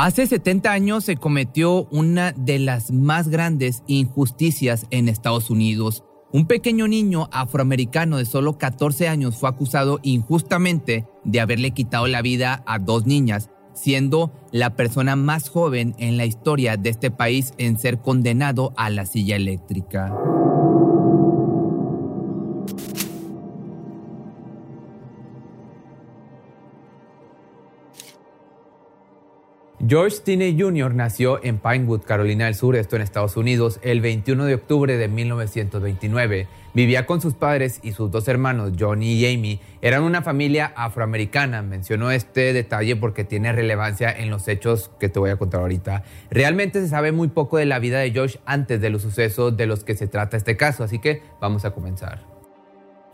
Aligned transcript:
Hace 0.00 0.28
70 0.28 0.70
años 0.70 1.02
se 1.02 1.16
cometió 1.16 1.88
una 1.90 2.30
de 2.30 2.60
las 2.60 2.92
más 2.92 3.26
grandes 3.26 3.82
injusticias 3.88 4.86
en 4.90 5.08
Estados 5.08 5.50
Unidos. 5.50 6.04
Un 6.32 6.46
pequeño 6.46 6.86
niño 6.86 7.28
afroamericano 7.32 8.18
de 8.18 8.24
solo 8.24 8.58
14 8.58 9.08
años 9.08 9.36
fue 9.36 9.48
acusado 9.48 9.98
injustamente 10.04 11.08
de 11.24 11.40
haberle 11.40 11.72
quitado 11.72 12.06
la 12.06 12.22
vida 12.22 12.62
a 12.64 12.78
dos 12.78 13.06
niñas, 13.06 13.50
siendo 13.74 14.30
la 14.52 14.76
persona 14.76 15.16
más 15.16 15.48
joven 15.48 15.96
en 15.98 16.16
la 16.16 16.26
historia 16.26 16.76
de 16.76 16.90
este 16.90 17.10
país 17.10 17.52
en 17.58 17.76
ser 17.76 17.98
condenado 17.98 18.72
a 18.76 18.90
la 18.90 19.04
silla 19.04 19.34
eléctrica. 19.34 20.16
George 29.88 30.16
Stinney 30.16 30.54
Jr. 30.60 30.94
nació 30.94 31.42
en 31.42 31.56
Pinewood, 31.56 32.02
Carolina 32.02 32.44
del 32.44 32.54
Sur, 32.54 32.76
esto 32.76 32.96
en 32.96 33.00
Estados 33.00 33.38
Unidos, 33.38 33.80
el 33.80 34.02
21 34.02 34.44
de 34.44 34.56
octubre 34.56 34.98
de 34.98 35.08
1929. 35.08 36.46
Vivía 36.74 37.06
con 37.06 37.22
sus 37.22 37.32
padres 37.32 37.80
y 37.82 37.92
sus 37.92 38.10
dos 38.10 38.28
hermanos, 38.28 38.72
Johnny 38.78 39.14
y 39.14 39.34
Amy. 39.34 39.60
Eran 39.80 40.02
una 40.02 40.20
familia 40.20 40.74
afroamericana. 40.76 41.62
Menciono 41.62 42.10
este 42.10 42.52
detalle 42.52 42.96
porque 42.96 43.24
tiene 43.24 43.50
relevancia 43.50 44.12
en 44.12 44.28
los 44.28 44.46
hechos 44.48 44.90
que 45.00 45.08
te 45.08 45.20
voy 45.20 45.30
a 45.30 45.36
contar 45.36 45.62
ahorita. 45.62 46.04
Realmente 46.30 46.82
se 46.82 46.88
sabe 46.88 47.10
muy 47.12 47.28
poco 47.28 47.56
de 47.56 47.64
la 47.64 47.78
vida 47.78 47.98
de 47.98 48.10
George 48.10 48.40
antes 48.44 48.82
de 48.82 48.90
los 48.90 49.00
sucesos 49.00 49.56
de 49.56 49.66
los 49.66 49.84
que 49.84 49.94
se 49.94 50.06
trata 50.06 50.36
este 50.36 50.58
caso, 50.58 50.84
así 50.84 50.98
que 50.98 51.22
vamos 51.40 51.64
a 51.64 51.70
comenzar. 51.70 52.37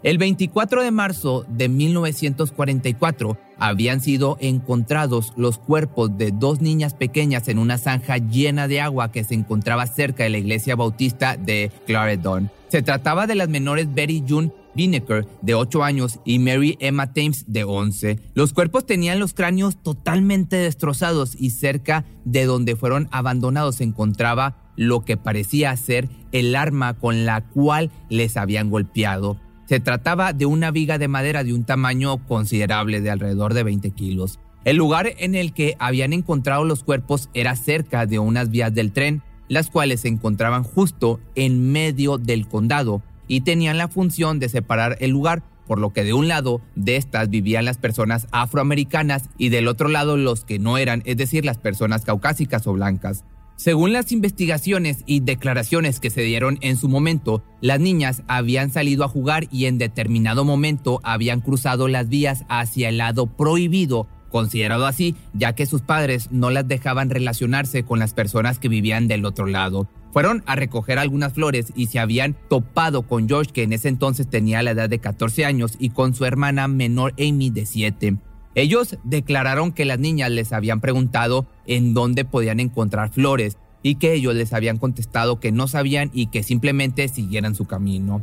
El 0.04 0.18
24 0.18 0.82
de 0.82 0.90
marzo 0.90 1.46
de 1.48 1.70
1944 1.70 3.38
habían 3.56 4.02
sido 4.02 4.36
encontrados 4.38 5.32
los 5.34 5.56
cuerpos 5.56 6.18
de 6.18 6.30
dos 6.30 6.60
niñas 6.60 6.92
pequeñas 6.92 7.48
en 7.48 7.58
una 7.58 7.78
zanja 7.78 8.18
llena 8.18 8.68
de 8.68 8.82
agua 8.82 9.10
que 9.10 9.24
se 9.24 9.32
encontraba 9.32 9.86
cerca 9.86 10.24
de 10.24 10.28
la 10.28 10.36
iglesia 10.36 10.76
bautista 10.76 11.38
de 11.38 11.72
Clarendon. 11.86 12.50
Se 12.68 12.82
trataba 12.82 13.26
de 13.26 13.34
las 13.34 13.48
menores 13.48 13.94
Betty 13.94 14.22
June 14.28 14.52
Bineker, 14.74 15.26
de 15.40 15.54
8 15.54 15.82
años, 15.82 16.20
y 16.26 16.38
Mary 16.38 16.76
Emma 16.80 17.14
Thames, 17.14 17.46
de 17.46 17.64
11. 17.64 18.18
Los 18.34 18.52
cuerpos 18.52 18.84
tenían 18.84 19.20
los 19.20 19.32
cráneos 19.32 19.82
totalmente 19.82 20.56
destrozados 20.56 21.34
y 21.38 21.48
cerca 21.48 22.04
de 22.26 22.44
donde 22.44 22.76
fueron 22.76 23.08
abandonados 23.10 23.76
se 23.76 23.84
encontraba 23.84 24.58
lo 24.76 25.04
que 25.04 25.16
parecía 25.16 25.74
ser 25.76 26.10
el 26.32 26.56
arma 26.56 26.92
con 26.94 27.24
la 27.24 27.40
cual 27.40 27.90
les 28.10 28.36
habían 28.36 28.68
golpeado. 28.68 29.38
Se 29.66 29.80
trataba 29.80 30.32
de 30.32 30.46
una 30.46 30.70
viga 30.70 30.98
de 30.98 31.08
madera 31.08 31.42
de 31.42 31.54
un 31.54 31.64
tamaño 31.64 32.18
considerable 32.26 33.00
de 33.00 33.10
alrededor 33.10 33.54
de 33.54 33.62
20 33.62 33.90
kilos. 33.92 34.38
El 34.64 34.76
lugar 34.76 35.12
en 35.18 35.34
el 35.34 35.52
que 35.52 35.76
habían 35.78 36.12
encontrado 36.12 36.64
los 36.64 36.84
cuerpos 36.84 37.30
era 37.34 37.56
cerca 37.56 38.06
de 38.06 38.18
unas 38.18 38.50
vías 38.50 38.74
del 38.74 38.92
tren, 38.92 39.22
las 39.48 39.70
cuales 39.70 40.00
se 40.00 40.08
encontraban 40.08 40.64
justo 40.64 41.20
en 41.34 41.72
medio 41.72 42.18
del 42.18 42.48
condado 42.48 43.02
y 43.26 43.42
tenían 43.42 43.78
la 43.78 43.88
función 43.88 44.38
de 44.38 44.48
separar 44.48 44.96
el 45.00 45.10
lugar, 45.10 45.42
por 45.66 45.78
lo 45.78 45.92
que 45.92 46.04
de 46.04 46.12
un 46.12 46.28
lado 46.28 46.60
de 46.74 46.96
estas 46.96 47.30
vivían 47.30 47.64
las 47.64 47.78
personas 47.78 48.26
afroamericanas 48.32 49.30
y 49.38 49.48
del 49.48 49.68
otro 49.68 49.88
lado 49.88 50.16
los 50.16 50.44
que 50.44 50.58
no 50.58 50.76
eran, 50.76 51.02
es 51.06 51.16
decir, 51.16 51.44
las 51.44 51.58
personas 51.58 52.04
caucásicas 52.04 52.66
o 52.66 52.74
blancas. 52.74 53.24
Según 53.56 53.92
las 53.92 54.10
investigaciones 54.10 55.04
y 55.06 55.20
declaraciones 55.20 56.00
que 56.00 56.10
se 56.10 56.22
dieron 56.22 56.58
en 56.60 56.76
su 56.76 56.88
momento, 56.88 57.44
las 57.60 57.78
niñas 57.78 58.22
habían 58.26 58.70
salido 58.70 59.04
a 59.04 59.08
jugar 59.08 59.46
y 59.52 59.66
en 59.66 59.78
determinado 59.78 60.44
momento 60.44 61.00
habían 61.04 61.40
cruzado 61.40 61.86
las 61.86 62.08
vías 62.08 62.44
hacia 62.48 62.88
el 62.88 62.98
lado 62.98 63.26
prohibido, 63.26 64.08
considerado 64.28 64.86
así, 64.86 65.14
ya 65.34 65.54
que 65.54 65.66
sus 65.66 65.82
padres 65.82 66.32
no 66.32 66.50
las 66.50 66.66
dejaban 66.66 67.10
relacionarse 67.10 67.84
con 67.84 68.00
las 68.00 68.12
personas 68.12 68.58
que 68.58 68.68
vivían 68.68 69.06
del 69.06 69.24
otro 69.24 69.46
lado. 69.46 69.88
Fueron 70.12 70.42
a 70.46 70.56
recoger 70.56 70.98
algunas 70.98 71.32
flores 71.32 71.72
y 71.76 71.86
se 71.86 72.00
habían 72.00 72.36
topado 72.48 73.02
con 73.02 73.28
George, 73.28 73.52
que 73.52 73.62
en 73.62 73.72
ese 73.72 73.88
entonces 73.88 74.28
tenía 74.28 74.62
la 74.64 74.72
edad 74.72 74.88
de 74.88 74.98
14 74.98 75.44
años, 75.44 75.76
y 75.78 75.90
con 75.90 76.14
su 76.14 76.24
hermana 76.24 76.66
menor 76.66 77.14
Amy 77.20 77.50
de 77.50 77.66
7. 77.66 78.16
Ellos 78.54 78.98
declararon 79.02 79.72
que 79.72 79.84
las 79.84 79.98
niñas 79.98 80.30
les 80.30 80.52
habían 80.52 80.80
preguntado 80.80 81.46
en 81.66 81.92
dónde 81.92 82.24
podían 82.24 82.60
encontrar 82.60 83.10
flores 83.10 83.58
y 83.82 83.96
que 83.96 84.14
ellos 84.14 84.34
les 84.34 84.52
habían 84.52 84.78
contestado 84.78 85.40
que 85.40 85.52
no 85.52 85.66
sabían 85.66 86.10
y 86.12 86.28
que 86.28 86.42
simplemente 86.42 87.08
siguieran 87.08 87.54
su 87.54 87.66
camino. 87.66 88.22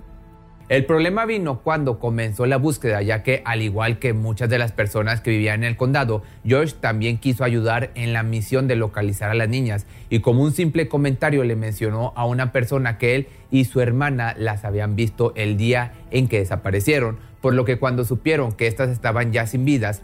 El 0.69 0.85
problema 0.85 1.25
vino 1.25 1.59
cuando 1.63 1.99
comenzó 1.99 2.45
la 2.45 2.55
búsqueda, 2.55 3.01
ya 3.01 3.23
que 3.23 3.41
al 3.43 3.61
igual 3.61 3.99
que 3.99 4.13
muchas 4.13 4.49
de 4.49 4.57
las 4.57 4.71
personas 4.71 5.19
que 5.19 5.29
vivían 5.29 5.65
en 5.65 5.71
el 5.71 5.75
condado, 5.75 6.23
George 6.45 6.75
también 6.79 7.17
quiso 7.17 7.43
ayudar 7.43 7.91
en 7.95 8.13
la 8.13 8.23
misión 8.23 8.69
de 8.69 8.77
localizar 8.77 9.31
a 9.31 9.33
las 9.33 9.49
niñas 9.49 9.85
y 10.09 10.19
como 10.19 10.43
un 10.43 10.53
simple 10.53 10.87
comentario 10.87 11.43
le 11.43 11.57
mencionó 11.57 12.13
a 12.15 12.25
una 12.25 12.53
persona 12.53 12.97
que 12.97 13.15
él 13.15 13.27
y 13.51 13.65
su 13.65 13.81
hermana 13.81 14.33
las 14.37 14.63
habían 14.63 14.95
visto 14.95 15.33
el 15.35 15.57
día 15.57 15.91
en 16.09 16.29
que 16.29 16.39
desaparecieron, 16.39 17.19
por 17.41 17.53
lo 17.53 17.65
que 17.65 17.77
cuando 17.77 18.05
supieron 18.05 18.53
que 18.53 18.67
éstas 18.67 18.91
estaban 18.91 19.33
ya 19.33 19.47
sin 19.47 19.65
vidas, 19.65 20.01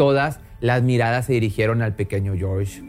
todas 0.00 0.40
las 0.62 0.82
miradas 0.82 1.26
se 1.26 1.34
dirigieron 1.34 1.82
al 1.82 1.94
pequeño 1.94 2.32
George. 2.34 2.82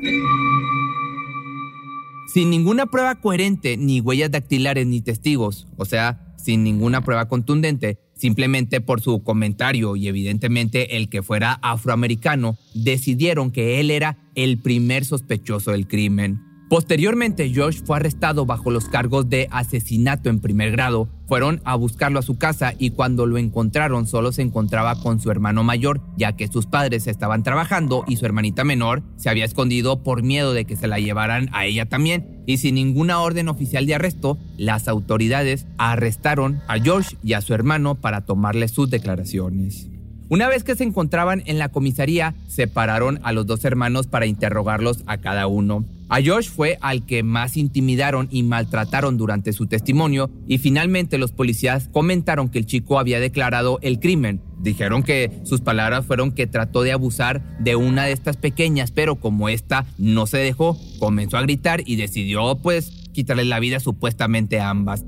Sin 2.34 2.50
ninguna 2.50 2.86
prueba 2.86 3.16
coherente, 3.16 3.76
ni 3.76 4.00
huellas 4.00 4.32
dactilares, 4.32 4.88
ni 4.88 5.02
testigos, 5.02 5.68
o 5.76 5.84
sea, 5.84 6.34
sin 6.38 6.64
ninguna 6.64 7.04
prueba 7.04 7.28
contundente, 7.28 8.00
simplemente 8.16 8.80
por 8.80 9.02
su 9.02 9.24
comentario 9.24 9.98
y 9.98 10.08
evidentemente 10.08 10.96
el 10.96 11.10
que 11.10 11.22
fuera 11.22 11.60
afroamericano, 11.62 12.56
decidieron 12.74 13.52
que 13.52 13.82
él 13.82 13.92
era 13.92 14.18
el 14.36 14.60
primer 14.60 15.04
sospechoso 15.04 15.72
del 15.72 15.90
crimen. 15.90 16.51
Posteriormente, 16.72 17.50
George 17.50 17.82
fue 17.84 17.98
arrestado 17.98 18.46
bajo 18.46 18.72
los 18.72 18.88
cargos 18.88 19.28
de 19.28 19.50
asesinato 19.52 20.30
en 20.30 20.40
primer 20.40 20.72
grado. 20.72 21.10
Fueron 21.28 21.60
a 21.66 21.76
buscarlo 21.76 22.18
a 22.18 22.22
su 22.22 22.38
casa 22.38 22.76
y 22.80 22.92
cuando 22.92 23.26
lo 23.26 23.38
encontraron 23.38 24.08
solo 24.08 24.32
se 24.32 24.42
encontraba 24.42 24.96
con 25.02 25.20
su 25.20 25.30
hermano 25.32 25.66
mayor, 25.66 26.00
ya 26.16 26.38
que 26.38 26.48
sus 26.48 26.68
padres 26.68 27.08
estaban 27.08 27.44
trabajando 27.44 28.06
y 28.08 28.16
su 28.16 28.26
hermanita 28.26 28.64
menor 28.64 29.04
se 29.18 29.30
había 29.30 29.44
escondido 29.44 30.02
por 30.02 30.24
miedo 30.24 30.54
de 30.54 30.64
que 30.64 30.78
se 30.78 30.88
la 30.88 31.00
llevaran 31.00 31.50
a 31.52 31.66
ella 31.66 31.90
también. 31.90 32.42
Y 32.48 32.56
sin 32.56 32.76
ninguna 32.76 33.20
orden 33.20 33.50
oficial 33.50 33.86
de 33.86 33.96
arresto, 33.96 34.38
las 34.56 34.88
autoridades 34.88 35.68
arrestaron 35.78 36.62
a 36.70 36.80
George 36.80 37.18
y 37.22 37.34
a 37.34 37.42
su 37.42 37.54
hermano 37.54 37.96
para 37.96 38.22
tomarle 38.22 38.70
sus 38.70 38.90
declaraciones. 38.90 39.90
Una 40.30 40.48
vez 40.48 40.64
que 40.64 40.78
se 40.78 40.86
encontraban 40.86 41.44
en 41.48 41.60
la 41.60 41.68
comisaría, 41.68 42.34
separaron 42.48 43.20
a 43.24 43.34
los 43.34 43.46
dos 43.46 43.66
hermanos 43.66 44.08
para 44.08 44.26
interrogarlos 44.26 45.04
a 45.06 45.18
cada 45.18 45.48
uno. 45.48 45.84
A 46.14 46.22
George 46.22 46.50
fue 46.50 46.78
al 46.82 47.06
que 47.06 47.24
más 47.24 47.56
intimidaron 47.56 48.28
y 48.30 48.44
maltrataron 48.44 49.16
durante 49.16 49.54
su 49.54 49.68
testimonio 49.68 50.30
y 50.46 50.58
finalmente 50.58 51.18
los 51.18 51.32
policías 51.32 51.88
comentaron 51.88 52.50
que 52.50 52.60
el 52.60 52.66
chico 52.66 53.00
había 53.00 53.22
declarado 53.22 53.80
el 53.82 53.98
crimen. 54.02 54.42
Dijeron 54.60 55.04
que 55.04 55.40
sus 55.46 55.62
palabras 55.62 56.06
fueron 56.06 56.34
que 56.34 56.48
trató 56.48 56.82
de 56.82 56.92
abusar 56.92 57.58
de 57.60 57.78
una 57.78 58.04
de 58.04 58.12
estas 58.12 58.36
pequeñas, 58.36 58.92
pero 58.92 59.22
como 59.22 59.48
esta 59.48 59.86
no 59.98 60.28
se 60.28 60.40
dejó, 60.40 60.78
comenzó 61.00 61.38
a 61.38 61.44
gritar 61.44 61.82
y 61.86 61.96
decidió 61.96 62.58
pues 62.62 62.92
quitarle 63.14 63.46
la 63.46 63.62
vida 63.62 63.80
supuestamente 63.80 64.60
a 64.60 64.70
ambas. 64.70 65.06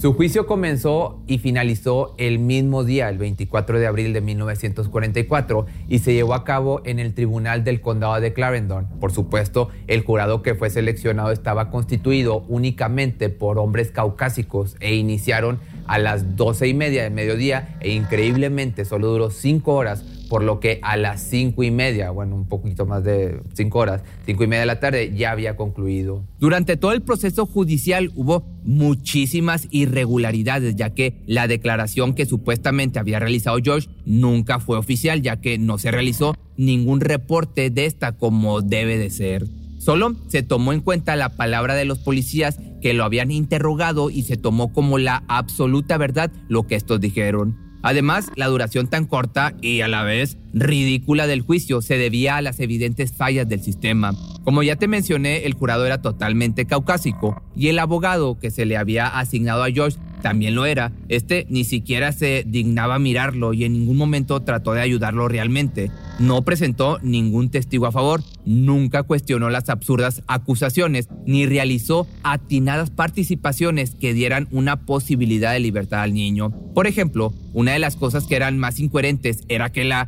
Su 0.00 0.14
juicio 0.14 0.46
comenzó 0.46 1.22
y 1.26 1.36
finalizó 1.40 2.14
el 2.16 2.38
mismo 2.38 2.84
día, 2.84 3.10
el 3.10 3.18
24 3.18 3.78
de 3.78 3.86
abril 3.86 4.14
de 4.14 4.22
1944, 4.22 5.66
y 5.90 5.98
se 5.98 6.14
llevó 6.14 6.32
a 6.32 6.42
cabo 6.42 6.80
en 6.86 6.98
el 6.98 7.12
Tribunal 7.12 7.64
del 7.64 7.82
Condado 7.82 8.18
de 8.18 8.32
Clarendon. 8.32 8.88
Por 8.98 9.12
supuesto, 9.12 9.68
el 9.88 10.02
jurado 10.02 10.40
que 10.40 10.54
fue 10.54 10.70
seleccionado 10.70 11.32
estaba 11.32 11.68
constituido 11.68 12.46
únicamente 12.48 13.28
por 13.28 13.58
hombres 13.58 13.90
caucásicos 13.90 14.74
e 14.80 14.94
iniciaron 14.94 15.60
a 15.86 15.98
las 15.98 16.34
12 16.34 16.68
y 16.68 16.72
media 16.72 17.02
de 17.02 17.10
mediodía 17.10 17.76
e 17.80 17.90
increíblemente 17.90 18.86
solo 18.86 19.08
duró 19.08 19.28
cinco 19.28 19.74
horas 19.74 20.02
por 20.30 20.44
lo 20.44 20.60
que 20.60 20.78
a 20.82 20.96
las 20.96 21.20
cinco 21.20 21.64
y 21.64 21.72
media, 21.72 22.12
bueno, 22.12 22.36
un 22.36 22.46
poquito 22.46 22.86
más 22.86 23.02
de 23.02 23.40
cinco 23.52 23.80
horas, 23.80 24.02
cinco 24.24 24.44
y 24.44 24.46
media 24.46 24.60
de 24.60 24.66
la 24.66 24.78
tarde, 24.78 25.12
ya 25.14 25.32
había 25.32 25.56
concluido. 25.56 26.24
Durante 26.38 26.76
todo 26.76 26.92
el 26.92 27.02
proceso 27.02 27.46
judicial 27.46 28.12
hubo 28.14 28.46
muchísimas 28.62 29.66
irregularidades, 29.72 30.76
ya 30.76 30.90
que 30.90 31.20
la 31.26 31.48
declaración 31.48 32.14
que 32.14 32.26
supuestamente 32.26 33.00
había 33.00 33.18
realizado 33.18 33.58
George 33.60 33.88
nunca 34.06 34.60
fue 34.60 34.78
oficial, 34.78 35.20
ya 35.20 35.40
que 35.40 35.58
no 35.58 35.78
se 35.78 35.90
realizó 35.90 36.36
ningún 36.56 37.00
reporte 37.00 37.70
de 37.70 37.86
esta 37.86 38.12
como 38.12 38.62
debe 38.62 38.98
de 38.98 39.10
ser. 39.10 39.48
Solo 39.78 40.14
se 40.28 40.44
tomó 40.44 40.72
en 40.72 40.80
cuenta 40.80 41.16
la 41.16 41.30
palabra 41.30 41.74
de 41.74 41.86
los 41.86 41.98
policías 41.98 42.60
que 42.80 42.94
lo 42.94 43.02
habían 43.02 43.32
interrogado 43.32 44.10
y 44.10 44.22
se 44.22 44.36
tomó 44.36 44.72
como 44.72 44.98
la 44.98 45.24
absoluta 45.26 45.98
verdad 45.98 46.30
lo 46.48 46.68
que 46.68 46.76
estos 46.76 47.00
dijeron. 47.00 47.69
Además, 47.82 48.30
la 48.36 48.46
duración 48.46 48.88
tan 48.88 49.06
corta 49.06 49.54
y 49.60 49.80
a 49.80 49.88
la 49.88 50.02
vez 50.02 50.36
ridícula 50.52 51.26
del 51.26 51.42
juicio 51.42 51.82
se 51.82 51.96
debía 51.96 52.36
a 52.36 52.42
las 52.42 52.60
evidentes 52.60 53.12
fallas 53.12 53.48
del 53.48 53.62
sistema. 53.62 54.14
Como 54.44 54.62
ya 54.62 54.76
te 54.76 54.88
mencioné, 54.88 55.44
el 55.44 55.54
jurado 55.54 55.86
era 55.86 56.02
totalmente 56.02 56.66
caucásico 56.66 57.42
y 57.54 57.68
el 57.68 57.78
abogado 57.78 58.38
que 58.38 58.50
se 58.50 58.64
le 58.64 58.76
había 58.76 59.06
asignado 59.06 59.62
a 59.62 59.70
George 59.70 59.98
también 60.20 60.54
lo 60.54 60.66
era. 60.66 60.92
Este 61.08 61.46
ni 61.48 61.64
siquiera 61.64 62.12
se 62.12 62.44
dignaba 62.46 62.98
mirarlo 62.98 63.52
y 63.52 63.64
en 63.64 63.72
ningún 63.72 63.96
momento 63.96 64.40
trató 64.40 64.72
de 64.72 64.82
ayudarlo 64.82 65.28
realmente. 65.28 65.90
No 66.18 66.42
presentó 66.42 66.98
ningún 67.02 67.50
testigo 67.50 67.86
a 67.86 67.92
favor, 67.92 68.22
nunca 68.44 69.02
cuestionó 69.02 69.48
las 69.48 69.70
absurdas 69.70 70.22
acusaciones, 70.26 71.08
ni 71.26 71.46
realizó 71.46 72.06
atinadas 72.22 72.90
participaciones 72.90 73.94
que 73.94 74.12
dieran 74.12 74.46
una 74.50 74.84
posibilidad 74.84 75.52
de 75.52 75.60
libertad 75.60 76.02
al 76.02 76.12
niño. 76.12 76.50
Por 76.74 76.86
ejemplo, 76.86 77.32
una 77.52 77.72
de 77.72 77.78
las 77.78 77.96
cosas 77.96 78.26
que 78.26 78.36
eran 78.36 78.58
más 78.58 78.78
incoherentes 78.78 79.44
era 79.48 79.72
que 79.72 79.84
la 79.84 80.06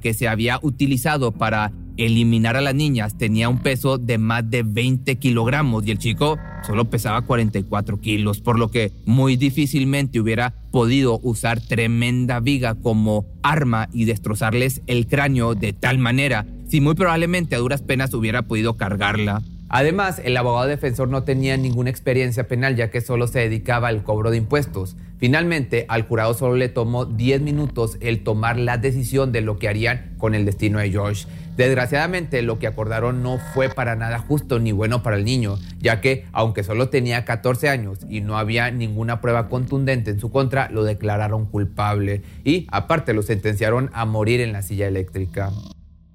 que 0.00 0.14
se 0.14 0.28
había 0.28 0.58
utilizado 0.62 1.32
para 1.32 1.72
eliminar 1.96 2.56
a 2.56 2.60
las 2.60 2.74
niñas 2.74 3.16
tenía 3.16 3.48
un 3.48 3.58
peso 3.58 3.98
de 3.98 4.18
más 4.18 4.48
de 4.48 4.62
20 4.62 5.16
kilogramos 5.16 5.86
y 5.86 5.90
el 5.90 5.98
chico 5.98 6.38
solo 6.66 6.90
pesaba 6.90 7.22
44 7.22 8.00
kilos, 8.00 8.40
por 8.40 8.58
lo 8.58 8.70
que 8.70 8.92
muy 9.04 9.36
difícilmente 9.36 10.20
hubiera 10.20 10.54
podido 10.72 11.20
usar 11.22 11.60
tremenda 11.60 12.40
viga 12.40 12.74
como 12.74 13.24
arma 13.42 13.88
y 13.92 14.04
destrozarles 14.04 14.82
el 14.86 15.06
cráneo 15.06 15.54
de 15.54 15.72
tal 15.72 15.98
manera, 15.98 16.46
si 16.68 16.80
muy 16.80 16.94
probablemente 16.94 17.54
a 17.54 17.60
duras 17.60 17.82
penas 17.82 18.12
hubiera 18.14 18.42
podido 18.42 18.76
cargarla. 18.76 19.42
Además, 19.68 20.20
el 20.24 20.36
abogado 20.36 20.68
defensor 20.68 21.08
no 21.08 21.24
tenía 21.24 21.56
ninguna 21.56 21.90
experiencia 21.90 22.46
penal 22.46 22.76
ya 22.76 22.90
que 22.90 23.00
solo 23.00 23.26
se 23.26 23.40
dedicaba 23.40 23.88
al 23.88 24.04
cobro 24.04 24.30
de 24.30 24.36
impuestos. 24.36 24.96
Finalmente, 25.18 25.86
al 25.88 26.02
jurado 26.02 26.34
solo 26.34 26.56
le 26.56 26.68
tomó 26.68 27.04
10 27.04 27.40
minutos 27.40 27.96
el 28.00 28.22
tomar 28.22 28.58
la 28.58 28.78
decisión 28.78 29.32
de 29.32 29.40
lo 29.40 29.58
que 29.58 29.68
harían 29.68 30.14
con 30.18 30.34
el 30.34 30.44
destino 30.44 30.78
de 30.78 30.90
George. 30.90 31.26
Desgraciadamente, 31.56 32.42
lo 32.42 32.58
que 32.58 32.66
acordaron 32.66 33.22
no 33.22 33.38
fue 33.54 33.70
para 33.70 33.96
nada 33.96 34.18
justo 34.18 34.58
ni 34.58 34.72
bueno 34.72 35.02
para 35.02 35.16
el 35.16 35.24
niño, 35.24 35.58
ya 35.80 36.02
que, 36.02 36.26
aunque 36.32 36.62
solo 36.62 36.90
tenía 36.90 37.24
14 37.24 37.70
años 37.70 38.00
y 38.08 38.20
no 38.20 38.36
había 38.36 38.70
ninguna 38.70 39.22
prueba 39.22 39.48
contundente 39.48 40.10
en 40.10 40.20
su 40.20 40.30
contra, 40.30 40.68
lo 40.70 40.84
declararon 40.84 41.46
culpable 41.46 42.22
y, 42.44 42.66
aparte, 42.70 43.14
lo 43.14 43.22
sentenciaron 43.22 43.90
a 43.94 44.04
morir 44.04 44.42
en 44.42 44.52
la 44.52 44.60
silla 44.60 44.86
eléctrica. 44.86 45.50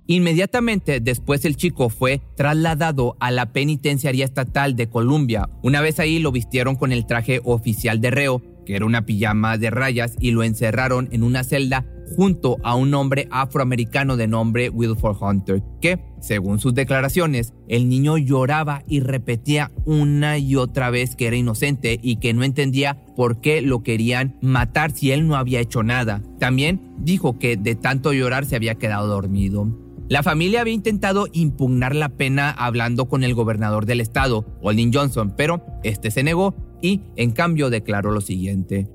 Inmediatamente 0.08 1.00
después 1.00 1.46
el 1.46 1.56
chico 1.56 1.90
fue 1.90 2.22
trasladado 2.36 3.16
a 3.20 3.32
la 3.32 3.54
penitenciaría 3.54 4.26
estatal 4.26 4.76
de 4.76 4.90
Columbia. 4.90 5.50
Una 5.64 5.82
vez 5.82 6.00
ahí 6.00 6.20
lo 6.20 6.32
vistieron 6.32 6.76
con 6.76 6.92
el 6.92 7.06
traje 7.06 7.40
oficial 7.44 8.02
de 8.02 8.12
reo, 8.12 8.42
que 8.66 8.76
era 8.76 8.86
una 8.86 9.06
pijama 9.06 9.58
de 9.58 9.70
rayas, 9.70 10.16
y 10.20 10.32
lo 10.32 10.44
encerraron 10.44 11.08
en 11.12 11.24
una 11.24 11.44
celda 11.44 11.86
junto 12.16 12.58
a 12.64 12.76
un 12.76 12.94
hombre 12.94 13.28
afroamericano 13.32 14.18
de 14.18 14.28
nombre 14.28 14.70
Wilford 14.70 15.18
Hunter, 15.22 15.64
que, 15.82 16.00
según 16.20 16.60
sus 16.60 16.74
declaraciones, 16.74 17.54
el 17.68 17.88
niño 17.88 18.18
lloraba 18.18 18.84
y 18.88 19.00
repetía 19.00 19.72
una 19.86 20.38
y 20.38 20.56
otra 20.56 20.90
vez 20.90 21.16
que 21.16 21.28
era 21.28 21.38
inocente 21.38 22.00
y 22.02 22.18
que 22.18 22.34
no 22.34 22.44
entendía 22.44 23.06
por 23.16 23.40
qué 23.40 23.62
lo 23.62 23.82
querían 23.82 24.38
matar 24.42 24.92
si 24.92 25.12
él 25.12 25.28
no 25.28 25.36
había 25.36 25.62
hecho 25.62 25.84
nada. 25.84 26.22
También 26.40 26.82
dijo 27.00 27.40
que 27.40 27.56
de 27.56 27.76
tanto 27.76 28.14
llorar 28.14 28.46
se 28.46 28.56
había 28.56 28.76
quedado 28.76 29.08
dormido. 29.08 29.68
La 30.12 30.24
familia 30.24 30.60
había 30.60 30.74
intentado 30.74 31.28
impugnar 31.32 31.96
la 31.96 32.10
pena 32.10 32.52
hablando 32.52 33.08
con 33.08 33.24
el 33.24 33.34
gobernador 33.34 33.86
del 33.86 34.02
estado, 34.02 34.46
Olin 34.62 34.92
Johnson, 34.92 35.34
pero 35.38 35.66
este 35.86 36.12
se 36.12 36.22
negó 36.22 36.54
y 36.82 37.00
en 37.16 37.32
cambio 37.32 37.70
declaró 37.70 38.12
lo 38.12 38.20
siguiente. 38.20 38.90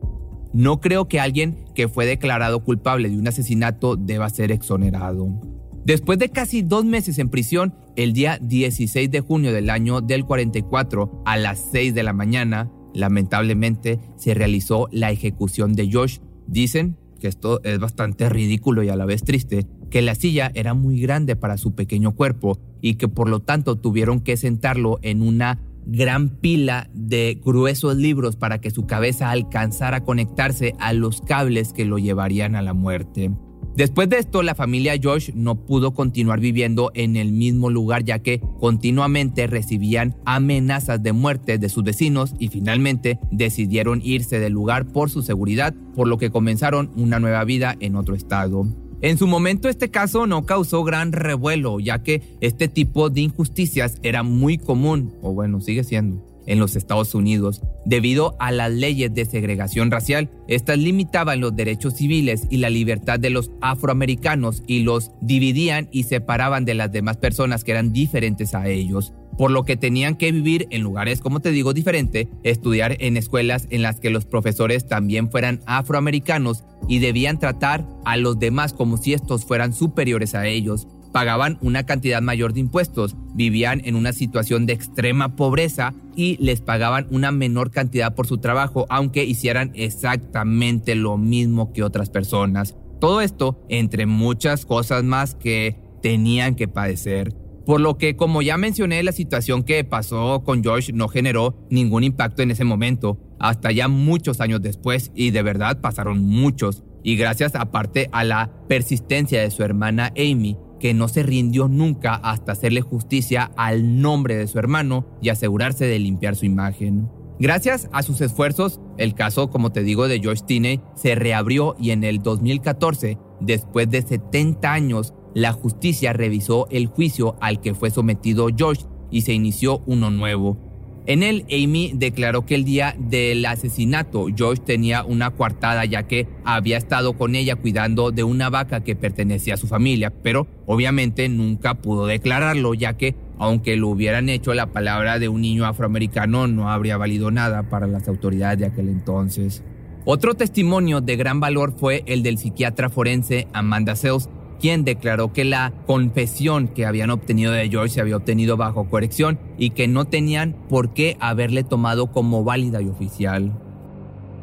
No 0.52 0.78
creo 0.82 1.08
que 1.08 1.18
alguien 1.18 1.64
que 1.74 1.88
fue 1.88 2.04
declarado 2.04 2.62
culpable 2.62 3.08
de 3.08 3.16
un 3.16 3.26
asesinato 3.26 3.96
deba 3.96 4.28
ser 4.28 4.52
exonerado. 4.52 5.40
Después 5.86 6.18
de 6.18 6.28
casi 6.28 6.60
dos 6.60 6.84
meses 6.84 7.18
en 7.18 7.30
prisión, 7.30 7.74
el 7.96 8.12
día 8.12 8.38
16 8.42 9.10
de 9.10 9.20
junio 9.20 9.54
del 9.54 9.70
año 9.70 10.02
del 10.02 10.26
44, 10.26 11.22
a 11.24 11.38
las 11.38 11.64
6 11.72 11.94
de 11.94 12.02
la 12.02 12.12
mañana, 12.12 12.70
lamentablemente 12.92 14.00
se 14.18 14.34
realizó 14.34 14.86
la 14.92 15.10
ejecución 15.12 15.72
de 15.72 15.90
Josh. 15.90 16.18
Dicen 16.46 16.98
que 17.18 17.28
esto 17.28 17.62
es 17.64 17.78
bastante 17.78 18.28
ridículo 18.28 18.82
y 18.82 18.90
a 18.90 18.96
la 18.96 19.06
vez 19.06 19.22
triste, 19.22 19.66
que 19.90 20.02
la 20.02 20.14
silla 20.14 20.50
era 20.54 20.74
muy 20.74 21.00
grande 21.00 21.36
para 21.36 21.56
su 21.56 21.74
pequeño 21.74 22.12
cuerpo 22.14 22.58
y 22.80 22.94
que 22.94 23.08
por 23.08 23.28
lo 23.28 23.40
tanto 23.40 23.76
tuvieron 23.76 24.20
que 24.20 24.36
sentarlo 24.36 24.98
en 25.02 25.22
una 25.22 25.60
gran 25.86 26.28
pila 26.28 26.90
de 26.94 27.40
gruesos 27.44 27.96
libros 27.96 28.36
para 28.36 28.60
que 28.60 28.70
su 28.70 28.86
cabeza 28.86 29.30
alcanzara 29.30 29.98
a 29.98 30.04
conectarse 30.04 30.74
a 30.78 30.92
los 30.92 31.20
cables 31.20 31.72
que 31.72 31.84
lo 31.84 31.98
llevarían 31.98 32.56
a 32.56 32.62
la 32.62 32.74
muerte. 32.74 33.30
Después 33.76 34.08
de 34.08 34.16
esto, 34.16 34.42
la 34.42 34.54
familia 34.54 34.94
Josh 35.00 35.32
no 35.34 35.66
pudo 35.66 35.92
continuar 35.92 36.40
viviendo 36.40 36.90
en 36.94 37.14
el 37.14 37.30
mismo 37.30 37.68
lugar 37.68 38.04
ya 38.04 38.20
que 38.20 38.40
continuamente 38.58 39.46
recibían 39.46 40.16
amenazas 40.24 41.02
de 41.02 41.12
muerte 41.12 41.58
de 41.58 41.68
sus 41.68 41.84
vecinos 41.84 42.34
y 42.38 42.48
finalmente 42.48 43.18
decidieron 43.30 44.00
irse 44.02 44.40
del 44.40 44.54
lugar 44.54 44.86
por 44.86 45.10
su 45.10 45.20
seguridad, 45.20 45.74
por 45.94 46.08
lo 46.08 46.16
que 46.16 46.30
comenzaron 46.30 46.90
una 46.96 47.20
nueva 47.20 47.44
vida 47.44 47.76
en 47.78 47.96
otro 47.96 48.14
estado. 48.14 48.66
En 49.02 49.18
su 49.18 49.26
momento 49.26 49.68
este 49.68 49.90
caso 49.90 50.26
no 50.26 50.46
causó 50.46 50.82
gran 50.82 51.12
revuelo, 51.12 51.80
ya 51.80 52.02
que 52.02 52.22
este 52.40 52.68
tipo 52.68 53.10
de 53.10 53.20
injusticias 53.20 53.98
era 54.02 54.22
muy 54.22 54.56
común, 54.56 55.12
o 55.20 55.34
bueno, 55.34 55.60
sigue 55.60 55.84
siendo, 55.84 56.24
en 56.46 56.58
los 56.58 56.76
Estados 56.76 57.14
Unidos. 57.14 57.60
Debido 57.84 58.36
a 58.38 58.52
las 58.52 58.72
leyes 58.72 59.12
de 59.12 59.26
segregación 59.26 59.90
racial, 59.90 60.30
estas 60.48 60.78
limitaban 60.78 61.40
los 61.40 61.54
derechos 61.54 61.94
civiles 61.94 62.46
y 62.48 62.56
la 62.56 62.70
libertad 62.70 63.20
de 63.20 63.30
los 63.30 63.50
afroamericanos 63.60 64.62
y 64.66 64.80
los 64.80 65.10
dividían 65.20 65.88
y 65.92 66.04
separaban 66.04 66.64
de 66.64 66.74
las 66.74 66.90
demás 66.90 67.18
personas 67.18 67.64
que 67.64 67.72
eran 67.72 67.92
diferentes 67.92 68.54
a 68.54 68.66
ellos 68.66 69.12
por 69.36 69.50
lo 69.50 69.64
que 69.64 69.76
tenían 69.76 70.16
que 70.16 70.32
vivir 70.32 70.66
en 70.70 70.82
lugares, 70.82 71.20
como 71.20 71.40
te 71.40 71.50
digo, 71.50 71.72
diferente, 71.72 72.28
estudiar 72.42 72.96
en 73.00 73.16
escuelas 73.16 73.66
en 73.70 73.82
las 73.82 74.00
que 74.00 74.10
los 74.10 74.24
profesores 74.24 74.86
también 74.86 75.30
fueran 75.30 75.60
afroamericanos 75.66 76.64
y 76.88 76.98
debían 76.98 77.38
tratar 77.38 77.86
a 78.04 78.16
los 78.16 78.38
demás 78.38 78.72
como 78.72 78.96
si 78.96 79.12
estos 79.12 79.44
fueran 79.44 79.72
superiores 79.72 80.34
a 80.34 80.46
ellos. 80.46 80.86
Pagaban 81.12 81.58
una 81.62 81.86
cantidad 81.86 82.20
mayor 82.20 82.52
de 82.52 82.60
impuestos, 82.60 83.16
vivían 83.34 83.80
en 83.84 83.96
una 83.96 84.12
situación 84.12 84.66
de 84.66 84.74
extrema 84.74 85.34
pobreza 85.34 85.94
y 86.14 86.36
les 86.44 86.60
pagaban 86.60 87.06
una 87.10 87.32
menor 87.32 87.70
cantidad 87.70 88.14
por 88.14 88.26
su 88.26 88.38
trabajo, 88.38 88.86
aunque 88.90 89.24
hicieran 89.24 89.72
exactamente 89.74 90.94
lo 90.94 91.16
mismo 91.16 91.72
que 91.72 91.82
otras 91.82 92.10
personas. 92.10 92.76
Todo 93.00 93.20
esto 93.20 93.64
entre 93.68 94.06
muchas 94.06 94.66
cosas 94.66 95.04
más 95.04 95.34
que 95.34 95.76
tenían 96.02 96.54
que 96.54 96.68
padecer. 96.68 97.34
Por 97.66 97.80
lo 97.80 97.98
que, 97.98 98.14
como 98.14 98.42
ya 98.42 98.56
mencioné, 98.56 99.02
la 99.02 99.10
situación 99.10 99.64
que 99.64 99.82
pasó 99.82 100.44
con 100.44 100.62
George 100.62 100.92
no 100.92 101.08
generó 101.08 101.66
ningún 101.68 102.04
impacto 102.04 102.42
en 102.42 102.52
ese 102.52 102.62
momento, 102.62 103.18
hasta 103.40 103.72
ya 103.72 103.88
muchos 103.88 104.40
años 104.40 104.62
después, 104.62 105.10
y 105.16 105.32
de 105.32 105.42
verdad 105.42 105.80
pasaron 105.80 106.22
muchos. 106.22 106.84
Y 107.02 107.16
gracias 107.16 107.56
aparte 107.56 108.08
a 108.12 108.22
la 108.22 108.52
persistencia 108.68 109.40
de 109.40 109.50
su 109.50 109.64
hermana 109.64 110.12
Amy, 110.16 110.56
que 110.78 110.94
no 110.94 111.08
se 111.08 111.24
rindió 111.24 111.66
nunca 111.66 112.14
hasta 112.14 112.52
hacerle 112.52 112.82
justicia 112.82 113.50
al 113.56 114.00
nombre 114.00 114.36
de 114.36 114.46
su 114.46 114.60
hermano 114.60 115.18
y 115.20 115.30
asegurarse 115.30 115.86
de 115.86 115.98
limpiar 115.98 116.36
su 116.36 116.46
imagen. 116.46 117.08
Gracias 117.40 117.88
a 117.92 118.02
sus 118.02 118.20
esfuerzos, 118.20 118.80
el 118.96 119.14
caso, 119.14 119.50
como 119.50 119.72
te 119.72 119.82
digo, 119.82 120.06
de 120.06 120.20
George 120.20 120.44
Tinney 120.46 120.80
se 120.94 121.16
reabrió 121.16 121.74
y 121.80 121.90
en 121.90 122.04
el 122.04 122.22
2014, 122.22 123.18
después 123.40 123.90
de 123.90 124.02
70 124.02 124.72
años, 124.72 125.14
la 125.36 125.52
justicia 125.52 126.14
revisó 126.14 126.66
el 126.70 126.86
juicio 126.86 127.36
al 127.42 127.60
que 127.60 127.74
fue 127.74 127.90
sometido 127.90 128.48
George 128.56 128.86
y 129.10 129.20
se 129.20 129.34
inició 129.34 129.82
uno 129.84 130.10
nuevo. 130.10 130.56
En 131.04 131.22
él, 131.22 131.44
Amy 131.52 131.92
declaró 131.94 132.46
que 132.46 132.54
el 132.54 132.64
día 132.64 132.96
del 132.98 133.44
asesinato, 133.44 134.28
George 134.34 134.62
tenía 134.64 135.04
una 135.04 135.32
coartada 135.32 135.84
ya 135.84 136.04
que 136.04 136.26
había 136.46 136.78
estado 136.78 137.18
con 137.18 137.34
ella 137.34 137.54
cuidando 137.54 138.12
de 138.12 138.24
una 138.24 138.48
vaca 138.48 138.82
que 138.82 138.96
pertenecía 138.96 139.54
a 139.54 139.58
su 139.58 139.66
familia, 139.66 140.10
pero 140.22 140.46
obviamente 140.64 141.28
nunca 141.28 141.74
pudo 141.74 142.06
declararlo 142.06 142.72
ya 142.72 142.94
que, 142.96 143.14
aunque 143.38 143.76
lo 143.76 143.88
hubieran 143.88 144.30
hecho, 144.30 144.54
la 144.54 144.72
palabra 144.72 145.18
de 145.18 145.28
un 145.28 145.42
niño 145.42 145.66
afroamericano 145.66 146.46
no 146.46 146.70
habría 146.70 146.96
valido 146.96 147.30
nada 147.30 147.68
para 147.68 147.86
las 147.86 148.08
autoridades 148.08 148.58
de 148.58 148.66
aquel 148.68 148.88
entonces. 148.88 149.62
Otro 150.06 150.34
testimonio 150.34 151.00
de 151.00 151.16
gran 151.16 151.40
valor 151.40 151.74
fue 151.76 152.04
el 152.06 152.22
del 152.22 152.38
psiquiatra 152.38 152.88
forense 152.88 153.48
Amanda 153.52 153.96
Sells, 153.96 154.30
quien 154.60 154.84
declaró 154.84 155.32
que 155.32 155.44
la 155.44 155.72
confesión 155.86 156.68
que 156.68 156.86
habían 156.86 157.10
obtenido 157.10 157.52
de 157.52 157.68
George 157.68 157.94
se 157.94 158.00
había 158.00 158.16
obtenido 158.16 158.56
bajo 158.56 158.88
corrección 158.88 159.38
y 159.58 159.70
que 159.70 159.88
no 159.88 160.06
tenían 160.06 160.54
por 160.68 160.94
qué 160.94 161.16
haberle 161.20 161.64
tomado 161.64 162.12
como 162.12 162.44
válida 162.44 162.82
y 162.82 162.88
oficial. 162.88 163.52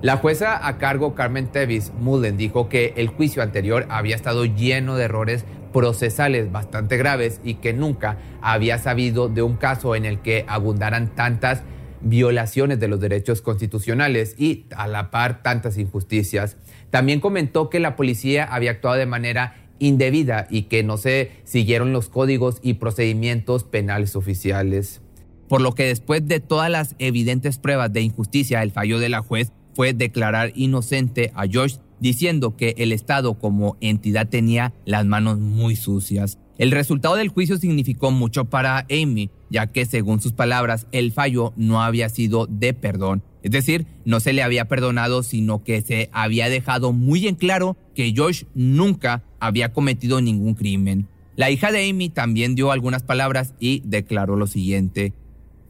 La 0.01 0.17
jueza 0.17 0.67
a 0.67 0.77
cargo 0.79 1.15
Carmen 1.15 1.47
Tevis 1.47 1.93
Mullen 1.97 2.35
dijo 2.35 2.67
que 2.67 2.93
el 2.97 3.07
juicio 3.07 3.41
anterior 3.41 3.85
había 3.89 4.15
estado 4.15 4.43
lleno 4.43 4.95
de 4.95 5.05
errores 5.05 5.45
procesales 5.71 6.51
bastante 6.51 6.97
graves 6.97 7.39
y 7.43 7.55
que 7.55 7.73
nunca 7.73 8.17
había 8.41 8.77
sabido 8.77 9.29
de 9.29 9.41
un 9.41 9.55
caso 9.55 9.95
en 9.95 10.05
el 10.05 10.19
que 10.19 10.45
abundaran 10.47 11.15
tantas 11.15 11.63
violaciones 12.01 12.79
de 12.79 12.89
los 12.89 12.99
derechos 12.99 13.41
constitucionales 13.41 14.35
y 14.37 14.65
a 14.75 14.87
la 14.87 15.09
par 15.09 15.41
tantas 15.41 15.77
injusticias. 15.77 16.57
También 16.89 17.19
comentó 17.19 17.69
que 17.69 17.79
la 17.79 17.95
policía 17.95 18.43
había 18.43 18.71
actuado 18.71 18.97
de 18.97 19.05
manera 19.05 19.62
indebida 19.79 20.47
y 20.49 20.63
que 20.63 20.83
no 20.83 20.97
se 20.97 21.31
siguieron 21.43 21.93
los 21.93 22.09
códigos 22.09 22.59
y 22.61 22.75
procedimientos 22.75 23.63
penales 23.63 24.15
oficiales. 24.15 25.01
Por 25.49 25.61
lo 25.61 25.73
que 25.75 25.85
después 25.85 26.27
de 26.27 26.39
todas 26.39 26.69
las 26.69 26.95
evidentes 26.99 27.57
pruebas 27.57 27.91
de 27.93 28.01
injusticia, 28.01 28.63
el 28.63 28.71
fallo 28.71 28.99
de 28.99 29.09
la 29.09 29.21
juez 29.21 29.51
fue 29.73 29.93
declarar 29.93 30.51
inocente 30.55 31.31
a 31.35 31.47
George 31.47 31.77
diciendo 31.99 32.57
que 32.57 32.75
el 32.77 32.91
Estado 32.91 33.35
como 33.35 33.77
entidad 33.79 34.27
tenía 34.27 34.73
las 34.85 35.05
manos 35.05 35.39
muy 35.39 35.75
sucias. 35.75 36.37
El 36.57 36.71
resultado 36.71 37.15
del 37.15 37.29
juicio 37.29 37.57
significó 37.57 38.11
mucho 38.11 38.45
para 38.45 38.85
Amy, 38.91 39.31
ya 39.49 39.67
que 39.67 39.85
según 39.85 40.21
sus 40.21 40.33
palabras 40.33 40.87
el 40.91 41.11
fallo 41.11 41.53
no 41.55 41.81
había 41.81 42.09
sido 42.09 42.45
de 42.45 42.73
perdón. 42.73 43.23
Es 43.41 43.51
decir, 43.51 43.85
no 44.05 44.19
se 44.19 44.33
le 44.33 44.43
había 44.43 44.65
perdonado, 44.67 45.23
sino 45.23 45.63
que 45.63 45.81
se 45.81 46.09
había 46.13 46.49
dejado 46.49 46.93
muy 46.93 47.27
en 47.27 47.35
claro 47.35 47.75
que 47.95 48.13
George 48.13 48.45
nunca 48.53 49.23
había 49.45 49.73
cometido 49.73 50.21
ningún 50.21 50.53
crimen. 50.53 51.07
La 51.35 51.49
hija 51.49 51.71
de 51.71 51.89
Amy 51.89 52.09
también 52.09 52.55
dio 52.55 52.71
algunas 52.71 53.03
palabras 53.03 53.53
y 53.59 53.81
declaró 53.85 54.35
lo 54.35 54.47
siguiente 54.47 55.13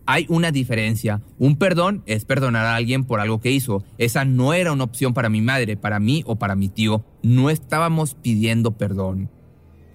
hay 0.06 0.25
una 0.30 0.51
diferencia. 0.51 1.22
Un 1.38 1.56
perdón 1.56 2.03
es 2.06 2.25
perdonar 2.25 2.65
a 2.65 2.75
alguien 2.75 3.06
por 3.06 3.20
algo 3.20 3.39
que 3.39 3.51
hizo. 3.51 3.84
Esa 3.98 4.25
no 4.25 4.53
era 4.53 4.72
una 4.72 4.84
opción 4.84 5.13
para 5.13 5.30
mi 5.30 5.42
madre, 5.42 5.77
para 5.77 6.00
mí 6.00 6.24
o 6.25 6.36
para 6.38 6.56
mi 6.56 6.70
tío. 6.70 7.06
No 7.22 7.50
estábamos 7.50 8.15
pidiendo 8.15 8.72
perdón. 8.72 9.30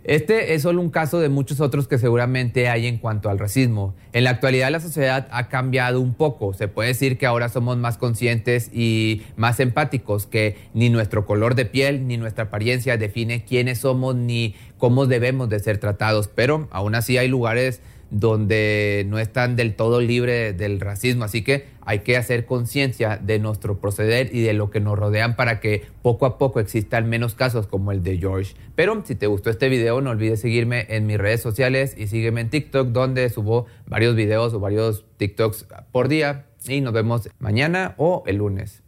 Este 0.08 0.54
es 0.54 0.62
solo 0.62 0.80
un 0.80 0.88
caso 0.88 1.20
de 1.20 1.28
muchos 1.28 1.60
otros 1.60 1.86
que 1.86 1.98
seguramente 1.98 2.70
hay 2.70 2.86
en 2.86 2.96
cuanto 2.96 3.28
al 3.28 3.38
racismo. 3.38 3.94
En 4.14 4.24
la 4.24 4.30
actualidad 4.30 4.70
la 4.70 4.80
sociedad 4.80 5.28
ha 5.30 5.48
cambiado 5.50 6.00
un 6.00 6.14
poco. 6.14 6.54
Se 6.54 6.66
puede 6.66 6.88
decir 6.88 7.18
que 7.18 7.26
ahora 7.26 7.50
somos 7.50 7.76
más 7.76 7.98
conscientes 7.98 8.70
y 8.72 9.20
más 9.36 9.60
empáticos, 9.60 10.24
que 10.24 10.56
ni 10.72 10.88
nuestro 10.88 11.26
color 11.26 11.54
de 11.56 11.66
piel 11.66 12.06
ni 12.06 12.16
nuestra 12.16 12.44
apariencia 12.44 12.96
define 12.96 13.44
quiénes 13.44 13.80
somos 13.80 14.16
ni 14.16 14.54
cómo 14.78 15.04
debemos 15.04 15.50
de 15.50 15.60
ser 15.60 15.76
tratados. 15.76 16.28
Pero 16.28 16.68
aún 16.70 16.94
así 16.94 17.18
hay 17.18 17.28
lugares 17.28 17.82
donde 18.10 19.04
no 19.08 19.18
están 19.18 19.56
del 19.56 19.74
todo 19.74 20.00
libres 20.00 20.56
del 20.56 20.80
racismo. 20.80 21.24
Así 21.24 21.42
que 21.42 21.66
hay 21.82 22.00
que 22.00 22.16
hacer 22.16 22.46
conciencia 22.46 23.16
de 23.16 23.38
nuestro 23.38 23.78
proceder 23.78 24.34
y 24.34 24.42
de 24.42 24.52
lo 24.52 24.70
que 24.70 24.80
nos 24.80 24.98
rodean 24.98 25.36
para 25.36 25.60
que 25.60 25.86
poco 26.02 26.26
a 26.26 26.38
poco 26.38 26.60
existan 26.60 27.08
menos 27.08 27.34
casos 27.34 27.66
como 27.66 27.92
el 27.92 28.02
de 28.02 28.18
George. 28.18 28.54
Pero 28.74 29.02
si 29.04 29.14
te 29.14 29.26
gustó 29.26 29.50
este 29.50 29.68
video, 29.68 30.00
no 30.00 30.10
olvides 30.10 30.40
seguirme 30.40 30.86
en 30.88 31.06
mis 31.06 31.18
redes 31.18 31.40
sociales 31.40 31.94
y 31.96 32.06
sígueme 32.06 32.40
en 32.40 32.50
TikTok, 32.50 32.88
donde 32.88 33.28
subo 33.28 33.66
varios 33.86 34.14
videos 34.14 34.54
o 34.54 34.60
varios 34.60 35.04
TikToks 35.16 35.66
por 35.92 36.08
día. 36.08 36.46
Y 36.66 36.80
nos 36.80 36.92
vemos 36.92 37.28
mañana 37.38 37.94
o 37.98 38.24
el 38.26 38.36
lunes. 38.36 38.88